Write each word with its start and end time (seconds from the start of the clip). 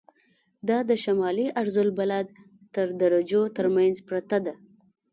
دا 0.69 0.77
د 0.89 0.91
شمالي 1.03 1.47
عرض 1.61 1.75
البلد 1.85 2.27
تر 2.75 2.87
درجو 3.01 3.43
تر 3.57 3.65
منځ 3.75 3.95
پرته 4.07 4.37
ده. 4.45 4.53